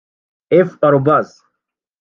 [0.59, 1.37] f@